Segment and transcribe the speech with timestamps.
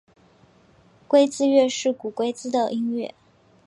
[1.07, 3.13] 龟兹乐是古龟兹的音乐。